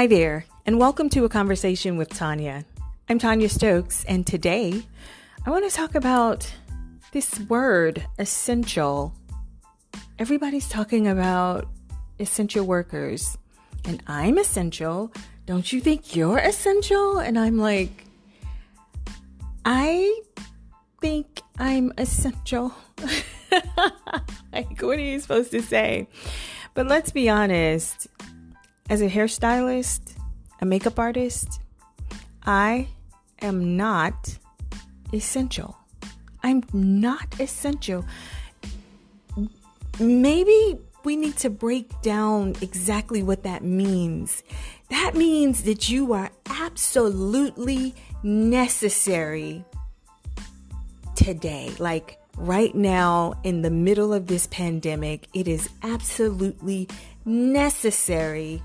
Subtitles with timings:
[0.00, 2.64] Hi there, and welcome to a conversation with Tonya.
[3.10, 4.82] I'm Tonya Stokes, and today
[5.44, 6.50] I want to talk about
[7.12, 9.12] this word, essential.
[10.18, 11.68] Everybody's talking about
[12.18, 13.36] essential workers,
[13.84, 15.12] and I'm essential.
[15.44, 17.18] Don't you think you're essential?
[17.18, 18.06] And I'm like,
[19.66, 20.18] I
[21.02, 22.72] think I'm essential.
[24.50, 26.08] like, what are you supposed to say?
[26.72, 28.08] But let's be honest
[28.90, 30.16] as a hairstylist,
[30.60, 31.60] a makeup artist,
[32.44, 32.88] I
[33.40, 34.36] am not
[35.12, 35.76] essential.
[36.42, 38.04] I'm not essential.
[40.00, 44.42] Maybe we need to break down exactly what that means.
[44.90, 49.64] That means that you are absolutely necessary
[51.14, 51.70] today.
[51.78, 56.88] Like right now, in the middle of this pandemic, it is absolutely
[57.24, 58.60] necessary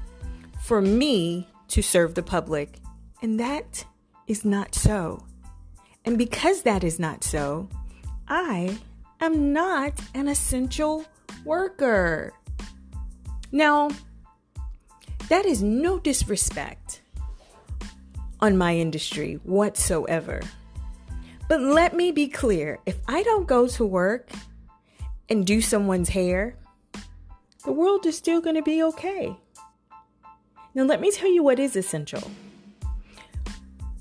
[0.65, 2.79] for me to serve the public.
[3.21, 3.85] And that
[4.25, 5.23] is not so.
[6.03, 7.69] And because that is not so,
[8.27, 8.79] I
[9.21, 11.05] am not an essential
[11.43, 12.33] worker.
[13.51, 13.91] Now,
[15.29, 17.03] that is no disrespect
[18.39, 20.41] on my industry whatsoever.
[21.47, 24.31] But let me be clear if I don't go to work
[25.29, 26.57] and do someone's hair,
[27.65, 29.37] the world is still going to be okay.
[30.75, 32.29] Now, let me tell you what is essential.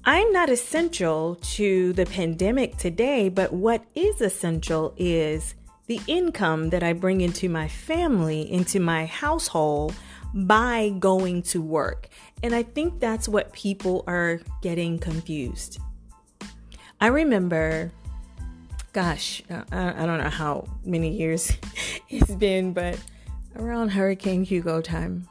[0.05, 5.55] I'm not essential to the pandemic today, but what is essential is
[5.86, 9.95] the income that I bring into my family, into my household
[10.34, 12.08] by going to work.
[12.42, 15.78] And I think that's what people are getting confused.
[17.00, 17.92] I remember,
[18.92, 21.52] gosh, I, don't know how many years
[22.08, 22.98] it's been, but
[23.55, 25.28] around Hurricane Hugo time,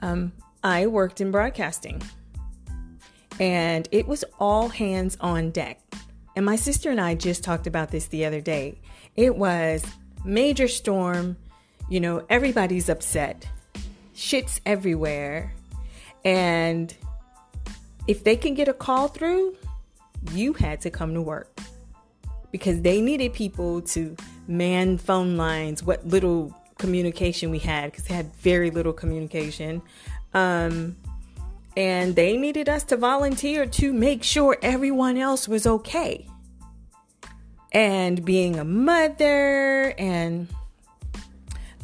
[0.00, 2.02] um, I worked in broadcasting
[3.38, 5.80] and it was all hands on deck.
[6.36, 8.78] And my sister and I just talked about this the other day.
[9.16, 9.84] It was
[10.24, 11.36] major storm,
[11.88, 13.48] you know, everybody's upset,
[14.14, 15.54] shit's everywhere.
[16.24, 16.94] And
[18.06, 19.56] if they can get a call through,
[20.32, 21.58] you had to come to work
[22.52, 24.16] because they needed people to
[24.46, 29.80] man phone lines, what little communication we had, because they had very little communication.
[30.32, 30.96] Um,
[31.76, 36.26] and they needed us to volunteer to make sure everyone else was okay.
[37.72, 40.48] And being a mother and,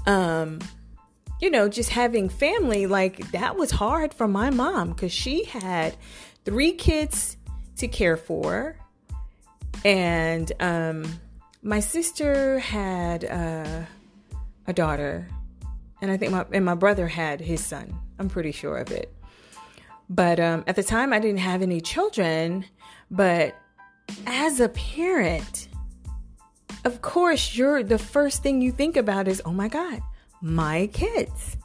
[0.06, 0.58] um,
[1.40, 5.96] you know, just having family, like that was hard for my mom because she had
[6.44, 7.36] three kids
[7.76, 8.76] to care for.
[9.84, 11.20] And um,
[11.62, 13.82] my sister had uh,
[14.66, 15.28] a daughter,
[16.00, 17.96] and I think my and my brother had his son.
[18.18, 19.12] I'm pretty sure of it.
[20.08, 22.64] But um, at the time, I didn't have any children.
[23.10, 23.56] But
[24.26, 25.68] as a parent,
[26.84, 30.00] of course, you're the first thing you think about is, oh my God,
[30.40, 31.56] my kids.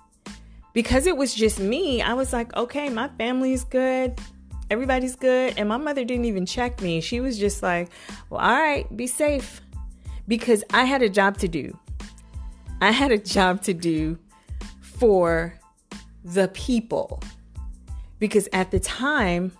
[0.73, 4.19] Because it was just me, I was like, okay, my family's good.
[4.69, 5.55] Everybody's good.
[5.57, 7.01] And my mother didn't even check me.
[7.01, 7.89] She was just like,
[8.29, 9.61] well, all right, be safe.
[10.27, 11.77] Because I had a job to do.
[12.79, 14.17] I had a job to do
[14.81, 15.59] for
[16.23, 17.21] the people.
[18.19, 19.51] Because at the time,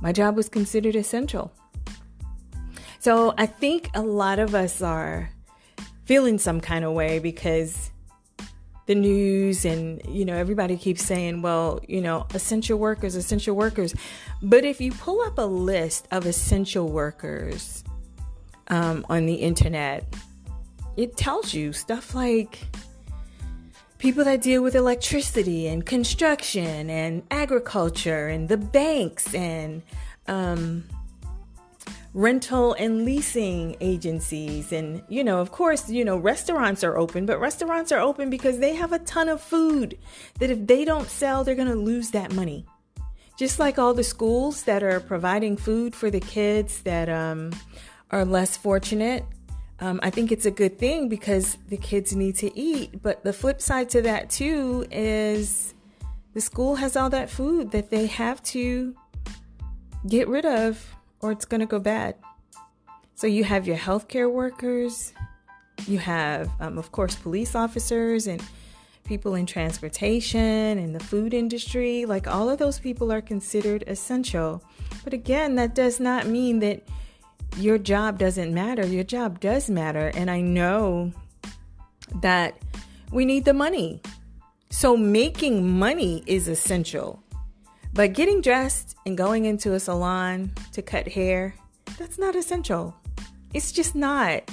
[0.00, 1.52] my job was considered essential.
[2.98, 5.30] So I think a lot of us are
[6.04, 7.90] feeling some kind of way because
[8.86, 13.94] the news and you know everybody keeps saying well you know essential workers essential workers
[14.42, 17.82] but if you pull up a list of essential workers
[18.68, 20.14] um, on the internet
[20.96, 22.60] it tells you stuff like
[23.98, 29.82] people that deal with electricity and construction and agriculture and the banks and
[30.26, 30.84] um,
[32.12, 37.40] rental and leasing agencies and you know of course you know restaurants are open but
[37.40, 39.98] restaurants are open because they have a ton of food
[40.38, 42.64] that if they don't sell they're going to lose that money.
[43.36, 47.50] Just like all the schools that are providing food for the kids that um,
[48.12, 49.24] are less fortunate
[49.80, 53.02] um, I think it's a good thing because the kids need to eat.
[53.02, 55.74] But the flip side to that, too, is
[56.32, 58.94] the school has all that food that they have to
[60.06, 62.16] get rid of or it's going to go bad.
[63.14, 65.12] So you have your healthcare workers,
[65.86, 68.42] you have, um, of course, police officers and
[69.04, 72.04] people in transportation and the food industry.
[72.04, 74.62] Like all of those people are considered essential.
[75.04, 76.82] But again, that does not mean that
[77.56, 78.86] your job doesn't matter.
[78.86, 80.10] Your job does matter.
[80.14, 81.12] And I know
[82.20, 82.58] that
[83.12, 84.00] we need the money.
[84.70, 87.22] So making money is essential.
[87.92, 91.54] But getting dressed and going into a salon to cut hair,
[91.96, 92.94] that's not essential.
[93.52, 94.50] It's just not.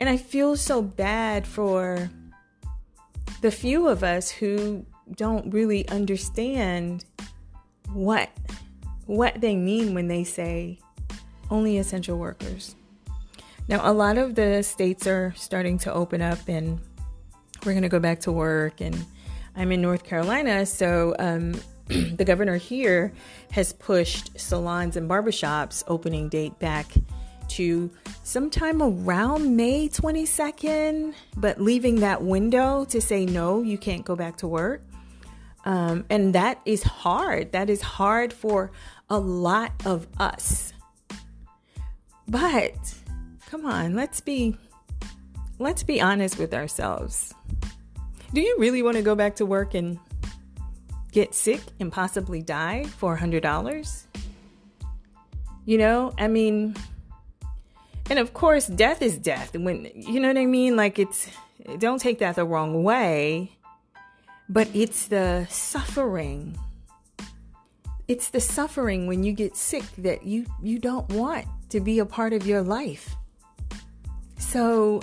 [0.00, 2.10] And I feel so bad for
[3.40, 4.84] the few of us who
[5.14, 7.04] don't really understand
[7.92, 8.30] what
[9.06, 10.78] what they mean when they say
[11.52, 12.74] only essential workers.
[13.68, 16.80] Now, a lot of the states are starting to open up and
[17.64, 18.80] we're going to go back to work.
[18.80, 19.04] And
[19.54, 21.52] I'm in North Carolina, so um,
[21.86, 23.12] the governor here
[23.52, 26.86] has pushed salons and barbershops opening date back
[27.48, 27.90] to
[28.24, 34.38] sometime around May 22nd, but leaving that window to say no, you can't go back
[34.38, 34.82] to work.
[35.64, 37.52] Um, and that is hard.
[37.52, 38.72] That is hard for
[39.08, 40.71] a lot of us.
[42.32, 42.94] But
[43.50, 44.56] come on, let's be
[45.58, 47.34] let's be honest with ourselves.
[48.32, 49.98] Do you really want to go back to work and
[51.12, 54.06] get sick and possibly die for $100?
[55.66, 56.74] You know, I mean,
[58.08, 59.54] and of course, death is death.
[59.54, 61.28] When you know what I mean, like it's
[61.76, 63.52] don't take that the wrong way,
[64.48, 66.58] but it's the suffering.
[68.08, 72.06] It's the suffering when you get sick that you you don't want to be a
[72.06, 73.14] part of your life.
[74.38, 75.00] So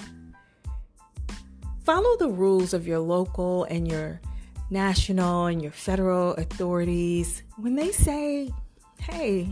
[1.83, 4.21] follow the rules of your local and your
[4.69, 8.51] national and your federal authorities when they say,
[8.99, 9.49] hey,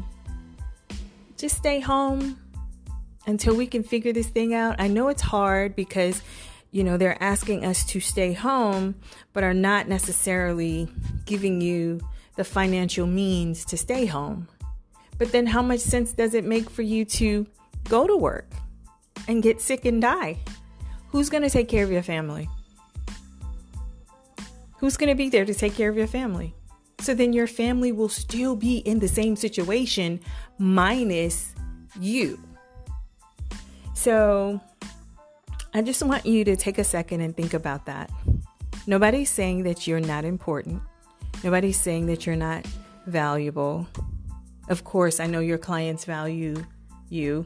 [1.38, 2.38] just stay home
[3.26, 4.76] until we can figure this thing out.
[4.80, 6.22] I know it's hard because,
[6.72, 8.96] you know, they're asking us to stay home,
[9.34, 10.88] but are not necessarily
[11.26, 12.00] giving you
[12.38, 14.48] the financial means to stay home.
[15.18, 17.46] But then how much sense does it make for you to
[17.90, 18.50] go to work
[19.28, 20.38] and get sick and die?
[21.10, 22.48] Who's going to take care of your family?
[24.78, 26.54] Who's going to be there to take care of your family?
[27.00, 30.20] So then your family will still be in the same situation
[30.60, 31.54] minus
[32.00, 32.40] you.
[33.96, 34.62] So
[35.74, 38.12] I just want you to take a second and think about that.
[38.86, 40.82] Nobody's saying that you're not important.
[41.44, 42.66] Nobody's saying that you're not
[43.06, 43.88] valuable.
[44.70, 46.66] Of course, I know your clients value
[47.10, 47.46] you.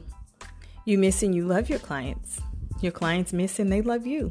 [0.84, 2.40] You miss and you love your clients.
[2.80, 4.30] Your clients miss and they love you.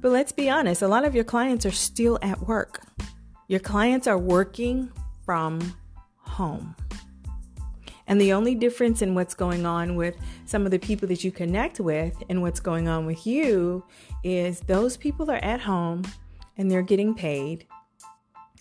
[0.00, 2.82] But let's be honest, a lot of your clients are still at work.
[3.48, 4.92] Your clients are working
[5.24, 5.74] from
[6.18, 6.76] home.
[8.06, 10.16] And the only difference in what's going on with
[10.46, 13.84] some of the people that you connect with and what's going on with you
[14.22, 16.04] is those people are at home
[16.56, 17.66] and they're getting paid,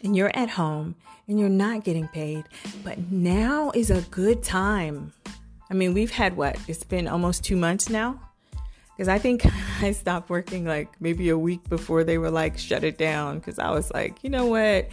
[0.03, 0.95] and you're at home
[1.27, 2.45] and you're not getting paid.
[2.83, 5.13] But now is a good time.
[5.69, 6.57] I mean, we've had what?
[6.67, 8.19] It's been almost two months now
[8.97, 9.45] because I think
[9.81, 13.39] I stopped working like maybe a week before they were like, shut it down.
[13.39, 14.87] Because I was like, you know what?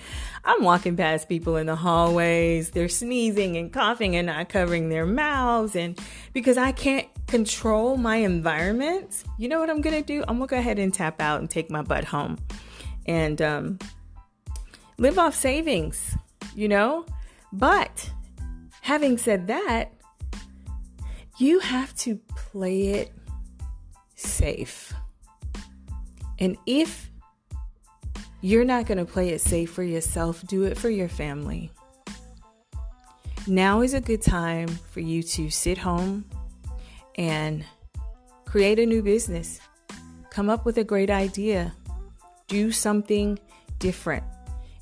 [0.44, 2.70] I'm walking past people in the hallways.
[2.70, 5.76] They're sneezing and coughing and not covering their mouths.
[5.76, 5.98] And
[6.32, 10.22] because I can't control my environment, you know what I'm going to do?
[10.28, 12.38] I'm going to go ahead and tap out and take my butt home
[13.06, 13.78] and um,
[14.98, 16.16] live off savings,
[16.54, 17.06] you know?
[17.52, 18.10] But
[18.80, 19.92] having said that,
[21.38, 23.12] you have to play it
[24.14, 24.92] safe.
[26.38, 27.10] And if
[28.40, 31.70] you're not going to play it safe for yourself, do it for your family.
[33.46, 36.24] Now is a good time for you to sit home
[37.16, 37.64] and
[38.44, 39.60] create a new business.
[40.30, 41.74] Come up with a great idea.
[42.48, 43.38] Do something
[43.78, 44.24] different.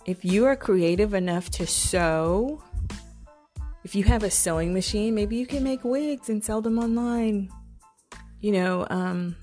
[0.05, 2.63] If you are creative enough to sew,
[3.85, 7.51] if you have a sewing machine, maybe you can make wigs and sell them online
[8.43, 9.37] you know, um,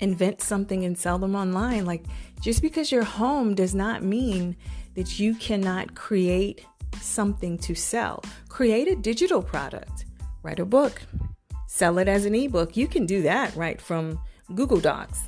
[0.00, 1.86] invent something and sell them online.
[1.86, 2.04] Like,
[2.42, 4.56] just because you're home does not mean
[4.96, 6.66] that you cannot create
[7.00, 8.22] something to sell.
[8.48, 10.04] Create a digital product,
[10.42, 11.00] write a book,
[11.68, 12.76] sell it as an ebook.
[12.76, 14.20] You can do that right from
[14.54, 15.20] Google Docs.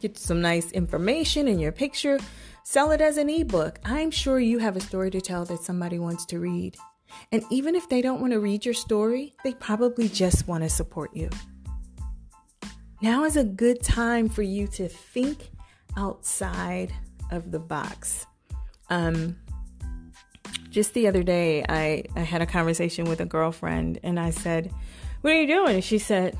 [0.00, 2.18] Get some nice information in your picture,
[2.64, 3.78] sell it as an ebook.
[3.84, 6.76] I'm sure you have a story to tell that somebody wants to read.
[7.30, 10.70] And even if they don't want to read your story, they probably just want to
[10.70, 11.28] support you.
[13.00, 15.50] Now is a good time for you to think
[15.96, 16.92] outside
[17.30, 18.26] of the box.
[18.90, 19.36] Um,
[20.70, 24.72] just the other day, I, I had a conversation with a girlfriend and I said,
[25.20, 25.74] What are you doing?
[25.74, 26.38] And she said,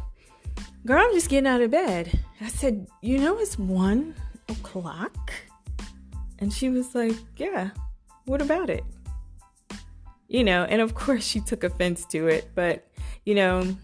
[0.87, 2.19] Girl, I'm just getting out of bed.
[2.41, 4.14] I said, You know, it's one
[4.49, 5.33] o'clock.
[6.42, 7.70] And she was like, Yeah,
[8.25, 8.84] what about it?
[10.26, 12.84] You know, and of course she took offense to it, but,
[13.25, 13.76] you know,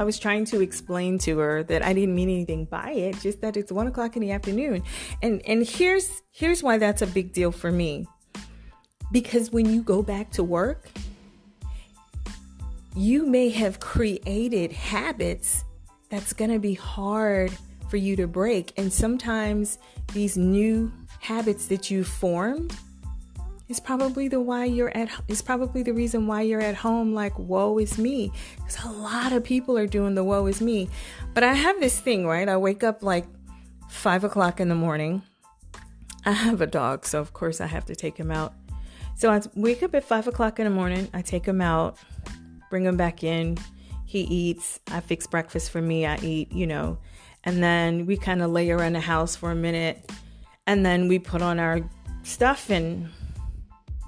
[0.00, 3.40] I was trying to explain to her that I didn't mean anything by it, just
[3.42, 4.82] that it's one o'clock in the afternoon.
[5.22, 8.08] And and here's here's why that's a big deal for me.
[9.12, 10.88] Because when you go back to work,
[12.96, 15.64] you may have created habits
[16.08, 17.52] that's gonna be hard
[17.88, 18.72] for you to break.
[18.76, 19.78] And sometimes
[20.14, 20.90] these new
[21.22, 22.74] habits that you formed
[23.68, 27.38] is probably the why you're at is probably the reason why you're at home like
[27.38, 28.32] woe is me.
[28.56, 30.88] Because a lot of people are doing the woe is me.
[31.32, 32.48] But i have this thing right?
[32.48, 33.24] I wake up like
[33.88, 35.22] five o'clock in the morning.
[36.26, 38.52] I have a dog so of course i have to take him out.
[39.14, 41.08] So i wake up at five o'clock in the morning.
[41.14, 41.98] I take him out
[42.68, 43.58] bring him back in.
[44.06, 44.80] He eats.
[44.88, 46.04] I fix breakfast for me.
[46.04, 46.98] I eat you know.
[47.44, 50.10] And then we kind of lay around the house for a minute
[50.66, 51.80] and then we put on our
[52.22, 53.08] stuff and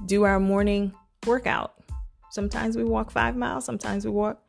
[0.07, 0.93] do our morning
[1.27, 1.75] workout.
[2.31, 4.41] Sometimes we walk five miles, sometimes we walk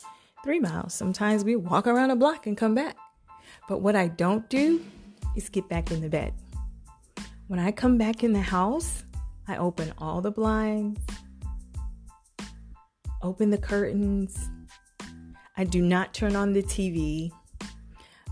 [0.43, 2.95] three miles, sometimes we walk around a block and come back.
[3.67, 4.83] But what I don't do
[5.35, 6.33] is get back in the bed.
[7.47, 9.03] When I come back in the house,
[9.47, 11.00] I open all the blinds,
[13.21, 14.50] open the curtains.
[15.57, 17.31] I do not turn on the TV.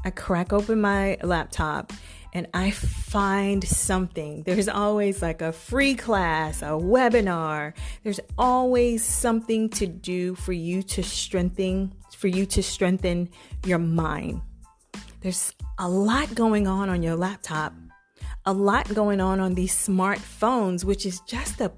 [0.03, 1.93] I crack open my laptop
[2.33, 4.43] and I find something.
[4.43, 7.73] There's always like a free class, a webinar.
[8.03, 13.29] There's always something to do for you to strengthen for you to strengthen
[13.65, 14.41] your mind.
[15.21, 17.73] There's a lot going on on your laptop.
[18.45, 21.71] A lot going on on these smartphones, which is just a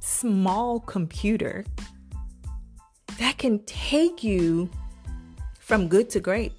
[0.00, 1.64] small computer
[3.18, 4.68] that can take you
[5.58, 6.52] from good to great.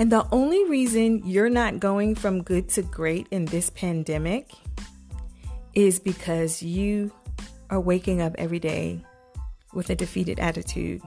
[0.00, 4.50] And the only reason you're not going from good to great in this pandemic
[5.74, 7.12] is because you
[7.68, 9.04] are waking up every day
[9.74, 11.02] with a defeated attitude.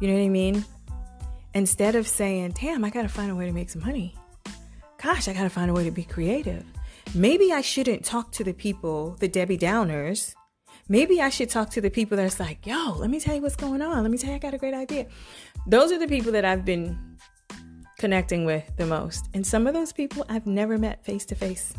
[0.00, 0.64] You know what I mean?
[1.54, 4.16] Instead of saying, damn, I gotta find a way to make some money.
[5.00, 6.64] Gosh, I gotta find a way to be creative.
[7.14, 10.34] Maybe I shouldn't talk to the people, the Debbie Downers.
[10.88, 13.54] Maybe I should talk to the people that's like, yo, let me tell you what's
[13.54, 14.02] going on.
[14.02, 15.06] Let me tell you, I got a great idea.
[15.68, 17.13] Those are the people that I've been
[18.04, 19.30] connecting with the most.
[19.32, 21.72] And some of those people I've never met face to face.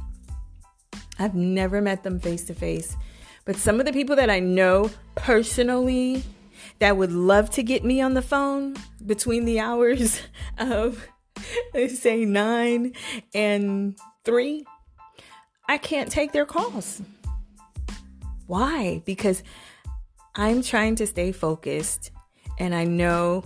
[1.19, 2.97] I've never met them face to face.
[3.45, 6.23] But some of the people that I know personally
[6.79, 10.19] that would love to get me on the phone between the hours
[10.57, 11.07] of,
[11.89, 12.93] say, nine
[13.35, 14.65] and three,
[15.69, 17.03] I can't take their calls.
[18.47, 19.03] Why?
[19.05, 19.43] Because
[20.33, 22.09] I'm trying to stay focused
[22.57, 23.43] and I know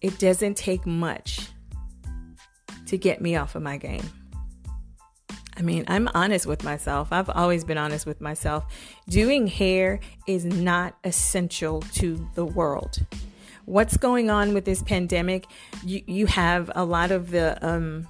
[0.00, 1.51] it doesn't take much
[2.92, 4.04] to get me off of my game.
[5.56, 7.08] I mean, I'm honest with myself.
[7.10, 8.64] I've always been honest with myself.
[9.08, 12.98] Doing hair is not essential to the world.
[13.64, 15.46] What's going on with this pandemic?
[15.82, 18.06] You, you have a lot of the um,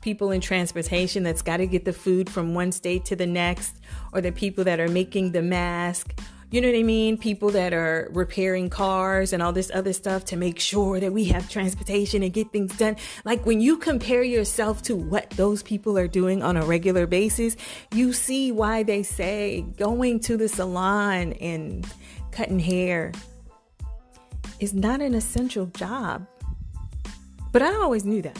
[0.00, 3.76] people in transportation that's got to get the food from one state to the next,
[4.14, 6.18] or the people that are making the mask,
[6.54, 7.18] you know what I mean?
[7.18, 11.24] People that are repairing cars and all this other stuff to make sure that we
[11.24, 12.94] have transportation and get things done.
[13.24, 17.56] Like when you compare yourself to what those people are doing on a regular basis,
[17.92, 21.84] you see why they say going to the salon and
[22.30, 23.10] cutting hair
[24.60, 26.24] is not an essential job.
[27.50, 28.38] But I always knew that.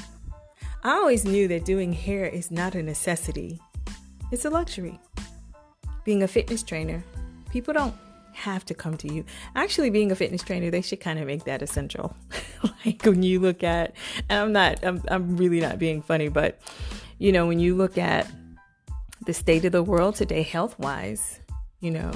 [0.85, 3.61] I always knew that doing hair is not a necessity,
[4.31, 5.01] it's a luxury.
[6.05, 7.03] Being a fitness trainer,
[7.51, 8.04] people don't
[8.35, 9.25] have to come to you.
[9.55, 12.17] Actually, being a fitness trainer, they should kind of make that essential.
[12.85, 13.95] like when you look at,
[14.29, 16.61] and I'm not, I'm, I'm really not being funny, but
[17.19, 18.31] you know, when you look at
[19.27, 21.41] the state of the world today, health wise,
[21.81, 22.13] you know,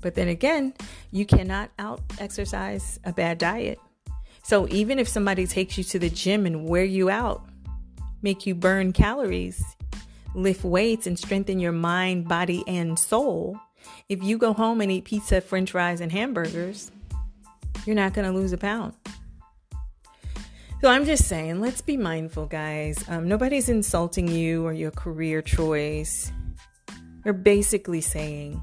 [0.00, 0.74] but then again,
[1.10, 3.78] you cannot out exercise a bad diet.
[4.42, 7.46] So even if somebody takes you to the gym and wear you out,
[8.22, 9.62] make you burn calories,
[10.34, 13.58] lift weights, and strengthen your mind, body, and soul,
[14.08, 16.90] if you go home and eat pizza, french fries, and hamburgers,
[17.86, 18.94] you're not going to lose a pound.
[20.80, 23.04] So I'm just saying, let's be mindful, guys.
[23.08, 26.32] Um, nobody's insulting you or your career choice.
[27.22, 28.62] They're basically saying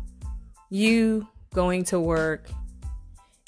[0.70, 2.50] you going to work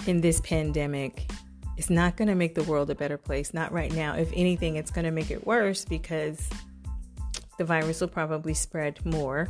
[0.05, 1.31] in this pandemic
[1.77, 3.53] is not going to make the world a better place.
[3.53, 4.15] Not right now.
[4.15, 6.47] If anything, it's going to make it worse because
[7.57, 9.47] the virus will probably spread more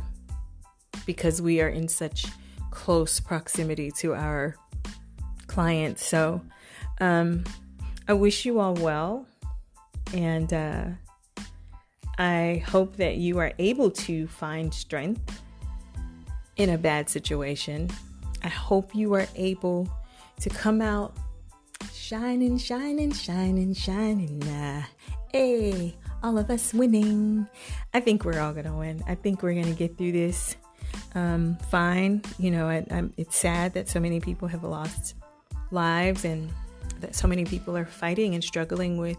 [1.10, 2.24] because we are in such
[2.70, 4.54] close proximity to our
[5.48, 6.06] clients.
[6.06, 6.40] So
[7.00, 7.42] um,
[8.06, 9.26] I wish you all well,
[10.14, 10.84] and uh,
[12.16, 15.42] I hope that you are able to find strength
[16.54, 17.90] in a bad situation.
[18.44, 19.88] I hope you are able
[20.42, 21.16] to come out
[21.92, 24.44] shining, shining, shining, shining.
[24.44, 24.84] Uh,
[25.32, 27.48] hey, all of us winning.
[27.92, 29.02] I think we're all gonna win.
[29.08, 30.54] I think we're gonna get through this
[31.14, 32.22] um, fine.
[32.38, 35.14] You know, I, it's sad that so many people have lost
[35.70, 36.50] lives and
[37.00, 39.16] that so many people are fighting and struggling with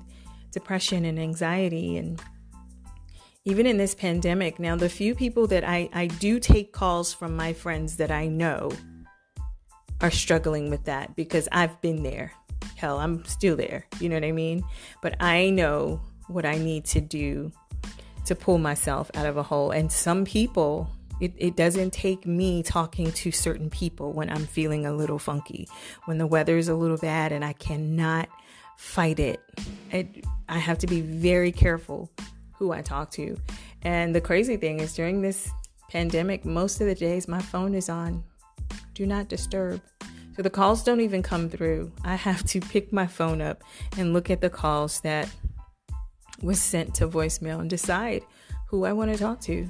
[0.52, 1.98] depression and anxiety.
[1.98, 2.22] And
[3.46, 7.36] even in this pandemic now the few people that I, I do take calls from
[7.36, 8.72] my friends that i know
[10.00, 12.34] are struggling with that because i've been there.
[12.76, 13.86] Hell i'm still there.
[14.00, 14.64] You know what i mean?
[15.02, 17.52] But i know what i need to do
[18.26, 19.72] to pull myself out of a hole.
[19.72, 20.90] And some people
[21.22, 25.68] it, it doesn't take me talking to certain people when i'm feeling a little funky
[26.06, 28.28] when the weather is a little bad and i cannot
[28.78, 29.40] fight it,
[29.92, 32.10] it i have to be very careful
[32.62, 33.36] who I talk to.
[33.82, 35.50] And the crazy thing is, during this
[35.90, 38.24] pandemic, most of the days my phone is on
[38.94, 39.82] do not disturb.
[40.36, 41.92] So the calls don't even come through.
[42.06, 43.64] I have to pick my phone up
[43.98, 45.28] and look at the calls that
[46.44, 48.24] was sent to voicemail and decide
[48.68, 49.68] who I want to talk to.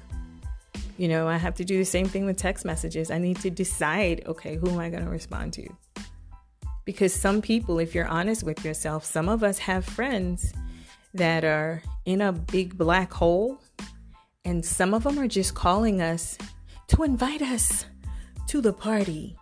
[1.02, 3.10] You know, I have to do the same thing with text messages.
[3.10, 5.68] I need to decide, okay, who am I going to respond to?
[6.86, 10.54] Because some people, if you're honest with yourself, some of us have friends
[11.16, 13.60] that are in a big black hole,
[14.46, 16.38] and some of them are just calling us
[16.90, 17.86] to invite us
[18.50, 19.36] to the party.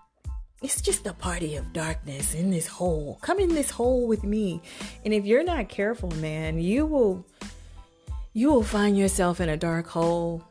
[0.61, 3.19] It's just a party of darkness in this hole.
[3.21, 4.61] Come in this hole with me.
[5.03, 7.25] And if you're not careful, man, you will
[8.31, 10.45] you will find yourself in a dark hole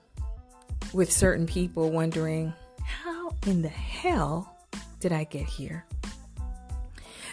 [0.92, 2.52] with certain people wondering,
[2.82, 4.56] how in the hell
[5.00, 5.84] did I get here?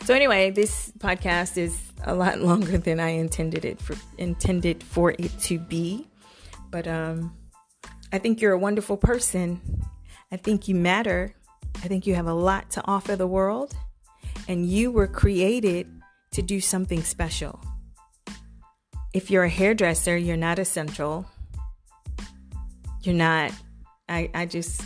[0.03, 5.11] So anyway, this podcast is a lot longer than I intended it for intended for
[5.11, 6.07] it to be.
[6.69, 7.35] But um
[8.11, 9.59] I think you're a wonderful person.
[10.31, 11.35] I think you matter.
[11.83, 13.75] I think you have a lot to offer the world
[14.47, 15.87] and you were created
[16.31, 17.59] to do something special.
[19.13, 21.25] If you're a hairdresser, you're not essential.
[23.05, 23.51] You're not
[24.09, 24.81] I I just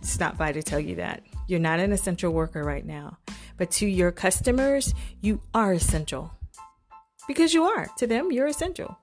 [0.00, 1.22] stopped by to tell you that.
[1.46, 3.18] You're not an essential worker right now.
[3.56, 6.32] But to your customers, you are essential.
[7.28, 7.88] Because you are.
[7.98, 8.98] To them, you're essential.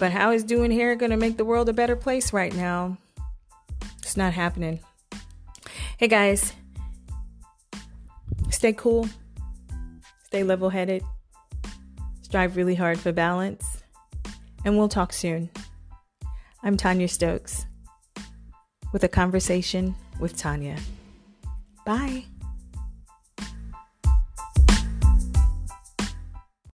[0.00, 2.96] But how is doing hair going to make the world a better place right now?
[3.98, 4.80] It's not happening.
[5.98, 6.52] Hey guys,
[8.50, 9.08] stay cool,
[10.24, 11.04] stay level headed,
[12.22, 13.84] strive really hard for balance,
[14.64, 15.48] and we'll talk soon.
[16.64, 17.66] I'm Tonya Stokes
[18.92, 20.78] with a conversation with Tonya.
[21.84, 22.26] Bye.